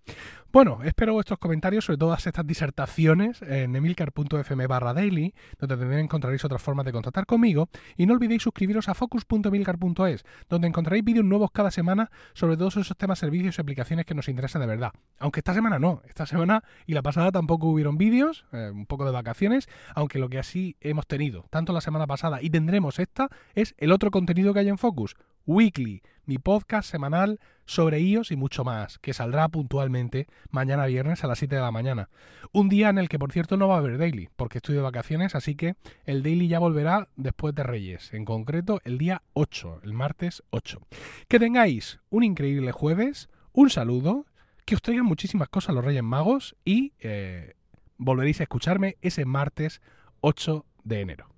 Bueno, 0.52 0.78
espero 0.84 1.14
vuestros 1.14 1.40
comentarios 1.40 1.84
sobre 1.86 1.98
todas 1.98 2.28
estas 2.28 2.46
disertaciones 2.46 3.42
en 3.42 3.74
emilcar.fm 3.74 4.68
barra 4.68 4.94
daily, 4.94 5.34
donde 5.58 5.76
también 5.76 6.02
encontraréis 6.02 6.44
otras 6.44 6.62
formas 6.62 6.86
de 6.86 6.92
contactar 6.92 7.26
conmigo. 7.26 7.68
Y 7.96 8.06
no 8.06 8.14
olvidéis 8.14 8.44
suscribiros 8.44 8.88
a 8.88 8.94
focus.emilcar.es, 8.94 10.24
donde 10.48 10.68
encontraréis 10.68 11.04
vídeos 11.04 11.24
nuevos 11.24 11.50
cada 11.50 11.72
semana 11.72 12.12
sobre 12.34 12.56
todos 12.56 12.76
esos 12.76 12.96
temas, 12.96 13.18
servicios 13.18 13.58
y 13.58 13.62
aplicaciones 13.62 14.06
que 14.06 14.14
nos 14.14 14.28
interesan 14.28 14.60
de 14.60 14.68
verdad. 14.68 14.92
Aunque 15.18 15.40
esta 15.40 15.54
semana 15.54 15.80
no, 15.80 16.02
esta 16.06 16.24
semana 16.24 16.62
y 16.86 16.94
la 16.94 17.02
pasada 17.02 17.32
tampoco 17.32 17.66
hubieron 17.66 17.98
vídeos, 17.98 18.44
eh, 18.52 18.70
un 18.72 18.86
poco 18.86 19.04
de 19.06 19.10
vacaciones, 19.10 19.66
aunque 19.96 20.20
lo 20.20 20.28
que 20.28 20.38
así 20.38 20.76
hemos 20.80 21.08
tenido, 21.08 21.46
tanto 21.50 21.72
la 21.72 21.80
semana 21.80 22.06
pasada 22.06 22.40
y 22.40 22.50
tendremos 22.50 23.00
esta, 23.00 23.28
es 23.56 23.74
el 23.78 23.90
otro 23.90 24.12
contenido 24.12 24.54
que 24.54 24.60
hay 24.60 24.68
en 24.68 24.78
Focus, 24.78 25.16
Weekly, 25.46 26.02
mi 26.26 26.38
podcast 26.38 26.90
semanal 26.90 27.40
sobre 27.66 28.00
iOS 28.00 28.30
y 28.30 28.36
mucho 28.36 28.64
más, 28.64 28.98
que 28.98 29.14
saldrá 29.14 29.48
puntualmente 29.48 30.26
mañana 30.50 30.86
viernes 30.86 31.24
a 31.24 31.26
las 31.26 31.38
7 31.38 31.54
de 31.54 31.60
la 31.60 31.70
mañana. 31.70 32.08
Un 32.52 32.68
día 32.68 32.88
en 32.88 32.98
el 32.98 33.08
que, 33.08 33.18
por 33.18 33.32
cierto, 33.32 33.56
no 33.56 33.68
va 33.68 33.76
a 33.76 33.78
haber 33.78 33.98
daily, 33.98 34.28
porque 34.36 34.58
estoy 34.58 34.74
de 34.74 34.80
vacaciones, 34.80 35.34
así 35.34 35.54
que 35.54 35.74
el 36.04 36.22
daily 36.22 36.48
ya 36.48 36.58
volverá 36.58 37.08
después 37.16 37.54
de 37.54 37.62
Reyes, 37.62 38.12
en 38.12 38.24
concreto 38.24 38.80
el 38.84 38.98
día 38.98 39.22
8, 39.32 39.80
el 39.82 39.92
martes 39.92 40.42
8. 40.50 40.80
Que 41.28 41.38
tengáis 41.38 42.00
un 42.10 42.22
increíble 42.22 42.72
jueves, 42.72 43.28
un 43.52 43.70
saludo, 43.70 44.26
que 44.64 44.74
os 44.74 44.82
traigan 44.82 45.06
muchísimas 45.06 45.48
cosas 45.48 45.74
los 45.74 45.84
Reyes 45.84 46.02
Magos 46.02 46.56
y 46.64 46.92
eh, 47.00 47.54
volveréis 47.98 48.40
a 48.40 48.44
escucharme 48.44 48.96
ese 49.02 49.24
martes 49.24 49.80
8 50.20 50.64
de 50.84 51.00
enero. 51.00 51.33